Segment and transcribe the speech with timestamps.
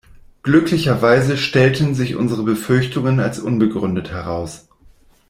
[0.41, 4.67] Glücklicherweise stellten sich unsere Befürchtungen als unbegründet heraus.